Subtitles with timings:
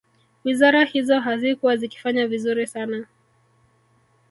[0.43, 3.05] Wizara hizo hazikuwa zikifanya vizuri sana